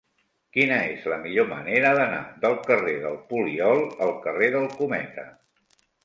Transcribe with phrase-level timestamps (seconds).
[0.55, 5.27] Quina és la millor manera d'anar del carrer del Poliol al carrer del Cometa?